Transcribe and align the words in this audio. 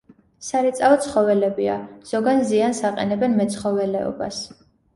სარეწაო 0.45 0.95
ცხოველებია, 1.03 1.75
ზოგან 2.13 2.43
ზიანს 2.53 2.81
აყენებენ 2.91 3.39
მეცხოველეობას. 3.45 4.45